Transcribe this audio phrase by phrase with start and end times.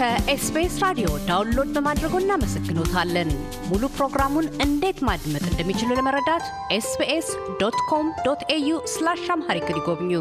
[0.00, 3.30] ከኤስቢኤስ ራዲዮ download በማድረጎ እናመሰግኖታለን።
[3.70, 6.44] ሙሉ ፕሮግራሙን እንዴት ማድመጥ እንደሚችሉ ለመረዳት
[6.76, 7.28] ኤስቢኤስ
[7.60, 10.12] dot com dot au slash Amharic ይጎብኙ።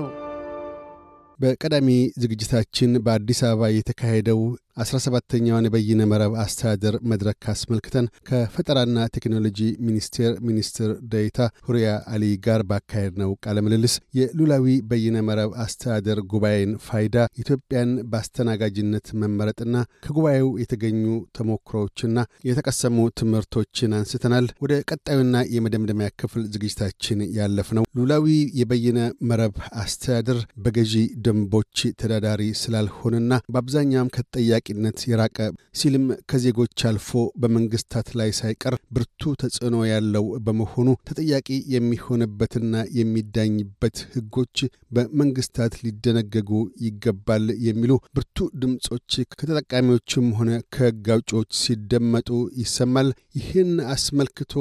[1.40, 1.88] በቀዳሚ
[2.24, 4.42] ዝግጅታችን በአዲስ አበባ የተካሄደው
[4.80, 11.38] 17ተኛውን የበይነ መረብ አስተዳደር መድረክ አስመልክተን ከፈጠራና ቴክኖሎጂ ሚኒስቴር ሚኒስትር ዴኤታ
[11.68, 19.76] ሁሪያ አሊ ጋር ባካሄድነው ቃለ ምልልስ የሉላዊ በይነ መረብ አስተዳደር ጉባኤን ፋይዳ፣ ኢትዮጵያን በአስተናጋጅነት መመረጥና
[20.06, 21.04] ከጉባኤው የተገኙ
[21.40, 22.16] ተሞክሮዎችና
[22.50, 23.68] የተቀሰሙ ትምህርቶችን
[24.00, 28.28] አንስተናል። ወደ ቀጣዩና የመደምደሚያ ክፍል ዝግጅታችን ያለፍ ነው። ሉላዊ
[28.60, 28.98] የበይነ
[29.30, 31.68] መረብ አስተዳደር በገዢ ደንቦች
[32.00, 35.38] ተዳዳሪ ስላልሆነና በአብዛኛውም ከተጠያቂ ነት የራቀ
[35.80, 37.10] ሲልም ከዜጎች አልፎ
[37.42, 44.58] በመንግስታት ላይ ሳይቀር ብርቱ ተጽዕኖ ያለው በመሆኑ ተጠያቂ የሚሆንበትና የሚዳኝበት ሕጎች
[44.96, 46.52] በመንግስታት ሊደነገጉ
[46.86, 52.30] ይገባል የሚሉ ብርቱ ድምፆች ከተጠቃሚዎችም ሆነ ከሕግ አውጪዎች ሲደመጡ
[52.62, 54.54] ይሰማል። ይህን አስመልክቶ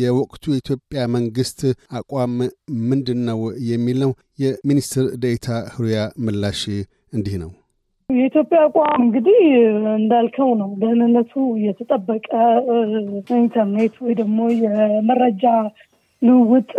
[0.00, 1.60] የወቅቱ የኢትዮጵያ መንግስት
[1.98, 2.34] አቋም
[2.90, 6.62] ምንድን ነው የሚል ነው። የሚኒስትር ዴኤታ ሁሪያ ምላሽ
[7.12, 7.50] እንዲህ ነው።
[8.10, 9.38] የኢትዮጵያ አቋም እንግዲህ
[9.96, 11.32] እንዳልከው ነው። ደህንነቱ
[11.64, 12.28] የተጠበቀ
[13.38, 15.44] ኢንተርኔት ወይ ደግሞ የመረጃ
[16.22, 16.70] ልውውጥ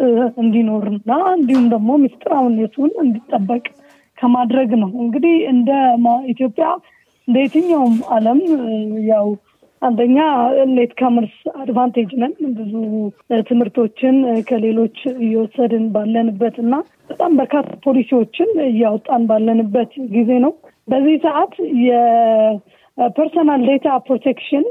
[0.42, 3.64] እንዲኖርና እንዲሁም ደግሞ ምስጢራዊነቱን እንዲጠበቅ
[4.18, 5.70] ከማድረግ ነው። እንግዲህ እንደ
[6.32, 6.66] ኢትዮጵያ
[7.28, 8.40] እንደ የትኛውም ዓለም
[9.09, 9.28] ያው
[9.82, 10.18] አንደኛ
[10.73, 12.74] late comers advantage ነን። ብዙ
[13.48, 14.16] ትምህርቶችን
[14.50, 16.74] ከሌሎች እየወሰድን ባለንበት እና
[17.09, 20.54] በጣም በርካታ ፖሊሲዎችን እያወጣን ባለንበት ጊዜ ነው።
[20.88, 21.54] በዚህ ሰዓት
[21.86, 24.66] የ personal data protection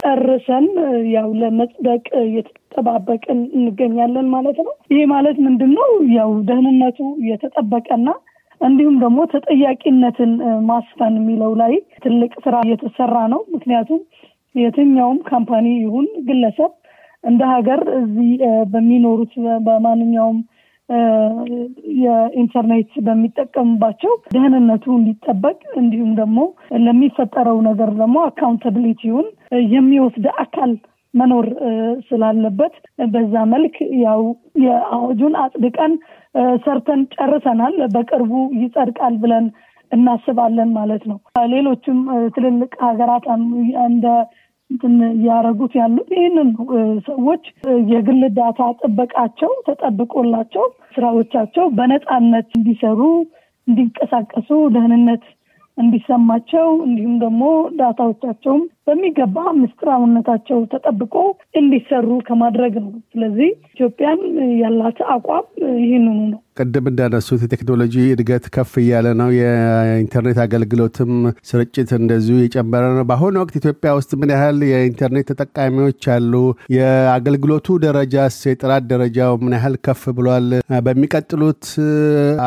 [0.00, 0.64] ጨርሰን
[1.14, 5.88] ያው ለመጽደቅ እየተጠባበቅን እንገኛለን ማለት ነው። ይህ ማለት ምንድን ነው?
[6.16, 8.08] ያው ደህንነቱ እየተጠበቀና
[8.60, 10.32] እንዲሁም ደግሞ ተጠያቂነትን
[10.68, 11.72] ማስፈን የሚለው ላይ
[12.04, 14.00] ትልቅ ስራ እየተሰራ ነው። ምክንያቱም
[14.54, 16.72] የትኛውም company ይሁን ግለሰብ
[17.24, 18.30] እንደ ሀገር እዚህ
[18.72, 19.32] በሚኖሩት
[19.66, 20.38] በማንኛውም
[22.04, 26.38] የኢንተርኔት በሚጠቀሙባቸው ደህንነቱ እንዲጠበቅ እንዲሁም ደግሞ
[26.86, 29.28] ለሚፈጠረው ነገር ደግሞ accountability ውን
[29.74, 30.72] የሚወስድ አካል
[31.14, 31.46] መኖር
[32.06, 32.74] ስላለበት
[33.12, 33.74] በዛ መልክ
[34.04, 34.22] ያው
[34.64, 35.92] የአዋጁን አጽድቀን
[36.64, 39.46] ሰርተን ጨርሰናል። በቅርቡ ይጸድቃል ብለን
[39.92, 41.18] እናስባለን ማለት ነው።
[41.52, 41.98] ሌሎችም
[42.36, 43.26] ትልልቅ ሀገራት
[43.86, 44.06] እንደ
[45.14, 46.48] እያደረጉት ያሉት ይህንን
[47.08, 47.44] ሰዎች
[47.90, 50.64] የግል ዳታ ጥበቃቸው ተጠብቆላቸው
[50.94, 53.00] ስራዎቻቸው በነፃነት እንዲሰሩ፣
[53.68, 55.24] እንዲንቀሳቀሱ፣ ደህንነት
[55.78, 57.42] እንዲሰማቸው እንዲሁም ደግሞ
[57.78, 61.14] ዳታዎቻቸውም በሚገባ ምስጢራዊነታቸው ተጠብቆ
[61.60, 64.20] እንዲሰሩ ከማድረግ ነው። ስለዚህ ኢትዮጵያን
[64.62, 65.46] ያላት አቋም
[65.82, 71.12] ይህንኑ ነው። ቅድም እንዳነሱት የቴክኖሎጂ እድገት ከፍ እያለ ነው። የኢንተርኔት አገልግሎትም
[71.48, 76.32] ስርጭት እንደዚሁ የጨመረ ነው። በአሁኑ ወቅት ኢትዮጵያ ውስጥ ምን ያህል የኢንተርኔት ተጠቃሚዎች አሉ?
[76.76, 80.46] የአገልግሎቱ ደረጃስ የጥራት ደረጃው ምን ያህል ከፍ ብሏል?
[80.86, 81.64] በሚቀጥሉት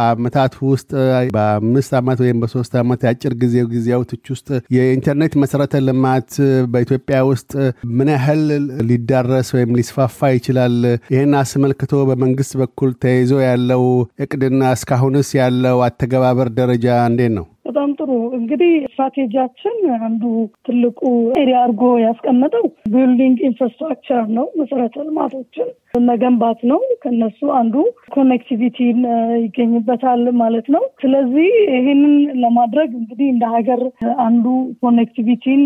[0.04, 0.92] አመታት ውስጥ
[1.36, 6.27] በአምስት ዓመት ወይም በሶስት ዓመት የአጭር ጊዜ ጊዜያቶች ውስጥ የኢንተርኔት መሰረተ ልማት
[6.72, 7.52] በኢትዮጵያ ውስጥ
[7.98, 8.42] ምን ያህል
[8.90, 10.76] ሊዳረስ ወይም ሊስፋፋ ይችላል?
[11.14, 13.84] ይህን አስመልክቶ በመንግስት በኩል ተይዞ ያለው
[14.26, 17.46] እቅድና እስካሁንስ ያለው አተገባበር ደረጃ እንዴት ነው?
[17.78, 20.24] በጣም ጥሩ እንግዲህ ስትራቴጂያችን አንዱ
[20.68, 21.02] ትልቁ
[21.38, 22.64] area አድርጎ ያስቀመጠው
[22.94, 25.68] building infrastructure ነው። መሰረተ ልማቶችን
[26.08, 27.76] መገንባት ነው። ከነሱ አንዱ
[28.16, 29.00] connectivity ን
[29.44, 33.84] ይገኝበታል ማለት ነው። ስለዚህ ይህንን ለማድረግ እንግዲህ እንደ ሀገር
[34.26, 34.46] አንዱ
[34.84, 35.64] connectivity ን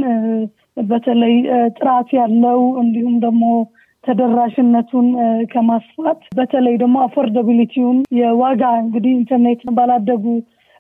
[0.88, 1.36] በተለይ
[1.80, 3.46] ጥራት ያለው እንዲሁም ደግሞ
[4.04, 5.08] ተደራሽነቱን
[5.52, 10.26] ከማስፋት በተለይ ደግሞ affordability ውን የዋጋ እንግዲህ ኢንተርኔት ባላደጉ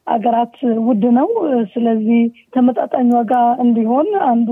[0.07, 1.27] አገራት ውድ ነው።
[1.73, 2.21] ስለዚህ
[2.55, 4.49] ተመጣጣኝ ዋጋ እንዲሆን አንዱ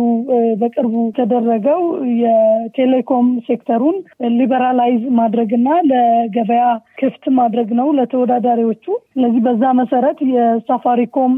[0.61, 1.81] በቅርቡ የተደረገው
[2.23, 3.97] የ telecom sector ኡን
[4.37, 6.63] liberalize ማድረግና ለገበያ
[6.99, 11.35] ክፍት ማድረግ ነው ለተወዳዳሪዎቹ። ስለዚህ በዛ መሰረት የሳፋሪኮም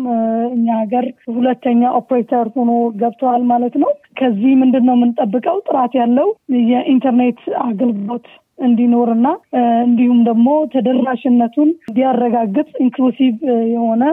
[0.56, 2.72] እኛ ሀገር ሁለተኛ ኦፕሬተር ሆኖ
[3.02, 5.57] ገብተዋል ማለት ነው። ከዚህ ምንድን ነው የምንጠብቀው?
[5.68, 6.28] ጥራት ያለው
[6.69, 8.28] የኢንተርኔት አገልግሎት
[8.62, 9.28] እንዲኖርና
[9.84, 13.36] እንዲሁም ደግሞ ተደራሽነቱን እንዲያረጋግጥ inclusive
[13.74, 14.04] የሆነ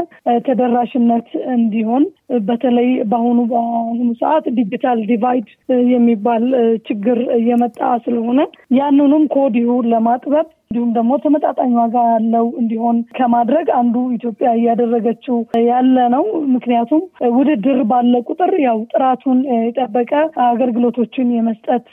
[0.49, 2.05] ተደራሽነት እንዲሆን
[2.49, 5.49] በተለይ በአሁኑ በአሁኑ ሰዓት digital divide
[5.95, 6.45] የሚባል
[6.89, 8.41] ችግር እየመጣ ስለሆነ
[8.79, 15.37] ያንኑም ከወዲሁ ለማጥበብ እንዲሁም ደግሞ ተመጣጣኝ ዋጋ ያለው እንዲሆን ከማድረግ አንዱ ኢትዮጵያ እያደረገችው
[15.69, 16.25] ያለ ነው።
[16.55, 17.03] ምክንያቱም
[17.37, 20.13] ውድድር ባለ ቁጥር ያው ጥራቱን የጠበቀ
[20.49, 21.87] አገልግሎቶችን የመስጠት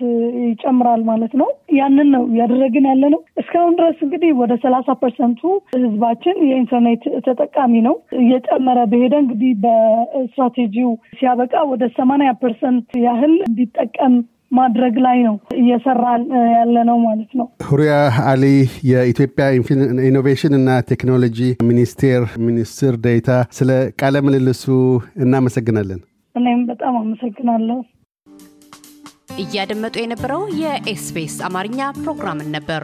[0.44, 5.42] ይጨምራል ማለት ነው። ያንን ነው እያደረግን ያለ ነው። እስካሁን ድረስ እንግዲህ ወደ ሰላሳ percent ኡ
[5.78, 14.16] ህዝባችን የኢንተርኔት ተጠቃሚ ነው። እየጨመረ በሄደ እንግዲህ በስትራቴጂው ሲያበቃ ወደ ሰማንያ percent ያህል እንዲጠቀም
[14.52, 17.94] ማድረግ ላይ ነው እየሰራን ያለ ነው ማለት ነው። ሁሪያ
[18.26, 18.44] አሊ
[18.90, 19.46] የኢትዮጵያ
[20.10, 23.72] ኢኖቬሽን እና ቴክኖሎጂ ሚኒስቴር ሚኒስትር ዴኤታ፣ ስለ
[24.02, 24.66] ቃለ ምልልሱ
[25.26, 26.02] እናመሰግናለን።
[26.36, 27.80] እኔም በጣም አመሰግናለሁ።
[29.44, 32.84] እያደመጡ የነበረው የኤስቢኤስ አማርኛ ፕሮግራምን ነበር።